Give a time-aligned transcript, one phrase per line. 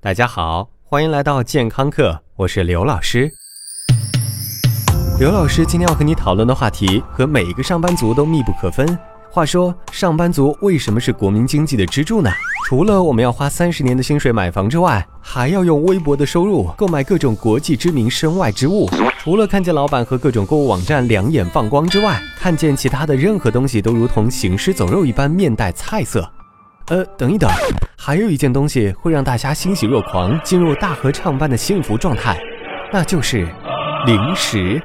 [0.00, 3.28] 大家好，欢迎来到健康课，我是刘老师。
[5.18, 8.96] 刘老师今天要和你讨论的话题和每一个上班族都密不可分。
[9.28, 12.30] 话说，上班族为什么是国民经济的支柱呢？
[12.68, 18.88] 除了我们要花三十年的薪水买房之外，还要用微薄的收入购买各种国际知名身外之物。
[19.18, 26.30] 除了看见老板和各种购物网站两眼放光之外，看见其他的任何东西都如同行尸走肉一般面带菜色。
[26.90, 27.50] 呃，等一等，
[27.98, 32.38] 还有一件东西会让大家欣喜若狂，进入大合唱般的幸福状态，
[32.90, 33.46] 那就是
[34.06, 34.80] 零食。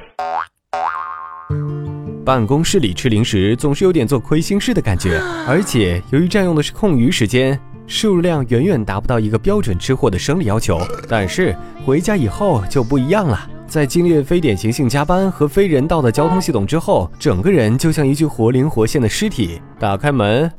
[2.22, 10.78] 办公室里吃零食总是有点做亏心事的感觉，而且由于占用的是空余时间，摄入量远远达不到一个标准吃货的生理要求。
[11.08, 19.58] 但是回家以后就不一样了，在经历了非典型性加班和非人道的交通系统之后，整个人就像一具活灵活现的尸体。
[19.78, 20.52] 打开门。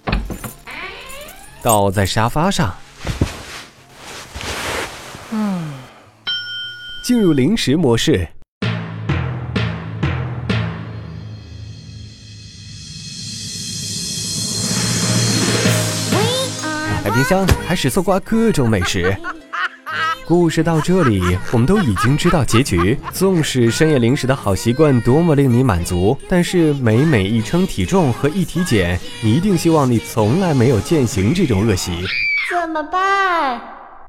[1.66, 2.72] 倒在沙发上，
[5.32, 5.74] 嗯，
[7.04, 8.28] 进入零食模式。
[17.02, 19.18] 打开冰箱，开始搜刮各种美食。
[20.28, 22.98] 故事到这里，我们都已经知道结局。
[23.14, 31.92] 纵使深夜零食的好习惯多么令你满足，但是每每一称体重和一体检，你一定希望你从来没有践行这种恶习。
[32.50, 33.62] 怎么办？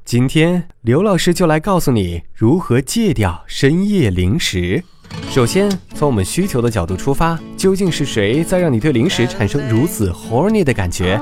[0.03, 4.83] 今天刘老师就来告诉你如何戒掉深夜零食。
[5.29, 11.21] 首先，从我们需求的角度出发，究竟是谁在让你对零食产生如此 horny 的感觉？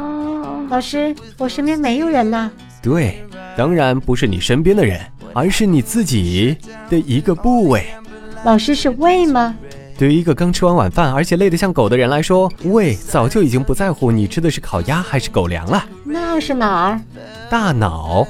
[0.69, 2.49] 老师，我身边没有人呐。
[2.81, 3.23] 对。
[3.57, 4.99] 当然不是你身边的人，
[5.33, 6.55] 而是你自己
[6.89, 7.85] 的一个部位。
[8.43, 9.55] 老师是胃吗？
[9.97, 15.85] 对于一个刚吃完晚饭而且累得像狗的人来说，胃早就已经不在乎你吃的是烤鸭还是狗粮了。
[16.03, 17.01] 那是哪儿？
[17.49, 18.27] 大脑。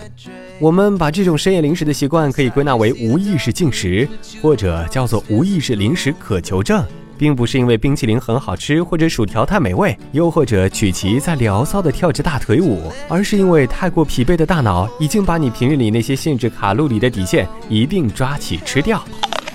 [0.60, 4.08] 我们把这种深夜零食的习惯可以归纳为无意识进食，
[4.42, 6.86] 或者叫做无意识零食渴求症。
[7.18, 19.04] 并不是因为冰淇淋很好吃，或者薯条太美味，又或者曲奇在聊骚的跳着大腿舞，而是因为太过疲惫的大脑已经把你平日里那些限制卡路里的底线一并抓起吃掉，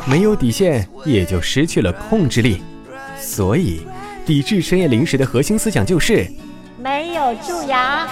[0.06, 2.60] 没有底线也就失去了控制力。
[3.18, 3.82] 所以，
[4.24, 6.26] 抵制深夜零食的核心思想就是
[6.82, 8.08] 没有蛀牙，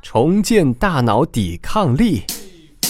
[0.00, 2.22] 重建大脑抵抗力。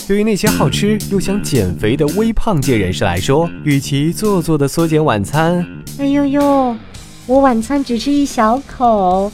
[0.08, 5.64] 对于那些好吃又想减肥的微胖界人士来说，与其做作的缩减晚餐，
[5.98, 6.76] 哎呦呦，
[7.26, 9.30] 我晚餐只吃一小口，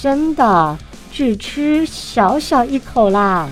[0.00, 0.78] 真的
[1.12, 3.48] 只吃小小一口啦。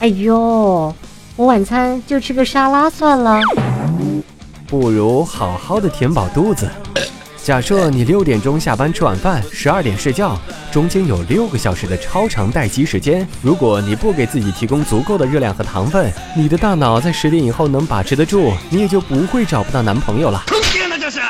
[0.00, 0.92] 哎呦，
[1.36, 3.40] 我晚餐就吃个沙拉算了，
[4.66, 6.68] 不如好好的填饱肚子。
[7.46, 10.36] 假设你六点钟下班吃晚饭，十二点睡觉，
[10.72, 13.24] 中间有六个小时的超长待机时间。
[13.40, 20.42] 如果你不给自己提供足够的热量和糖分，你的大脑在十点以后能把持得住，你也就不会找不到男朋友了。
[20.48, 21.20] 坑爹呢这是！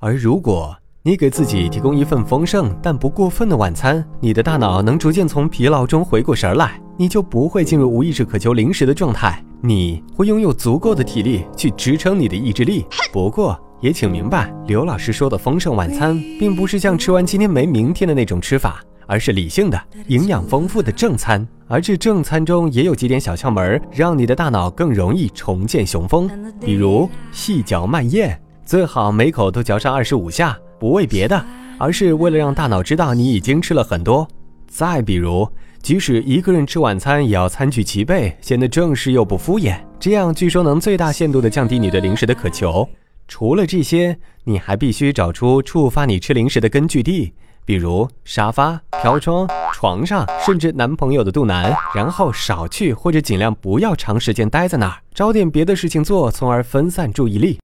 [0.00, 12.86] 而如果你给自己提供一份丰盛但不过分的晚餐，你的大脑能逐渐从疲劳中回过神来，你就不会进入无意识渴求零食的状态，你会拥有足够的体力去支撑你的意志力。
[13.12, 13.62] 不过。
[13.80, 21.46] 也请明白，刘老师说的丰盛晚餐，并不是像吃完今天没明天的那种吃法，而是理性的、营养丰富的正餐。
[21.68, 26.28] 而这正餐中也有几点小窍门，让你的大脑更容易重建雄风。
[26.60, 31.44] 比如细嚼慢咽，最好每口都嚼上二十五下，不为别的，
[31.78, 34.26] 而是为了让大脑知道你已经吃了很多。
[34.66, 35.48] 再比如，
[35.82, 42.88] 即使一个人吃晚餐，也要餐具齐备，显得正式又不敷衍，这样据说能最大限度地降低你对零食的渴求。
[43.28, 47.34] 除了这些，你还必须找出触发你吃零食的根据地，
[47.64, 57.58] 比如沙发、飘窗、床上，甚至男朋友的肚腩，然后少去或者尽量不要长时间待在那儿，找点别的事情做，从而分散注意力。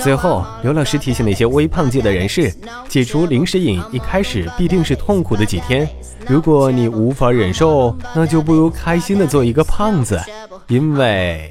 [0.00, 2.54] 最后，刘老师提醒那些微胖界的人士，
[2.88, 5.88] 解除零食瘾一开始必定是痛苦的几天，
[6.28, 10.20] 如果你无法忍受，那就不如开心的做一个胖子，
[10.68, 11.50] 因为。